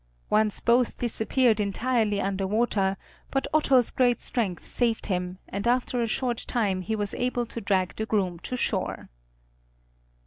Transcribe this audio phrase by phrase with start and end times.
[0.31, 2.97] Once both disappeared entirely under water,
[3.29, 7.61] but Otto's great strength saved him, and after a short time he was able to
[7.61, 9.09] drag the groom to shore.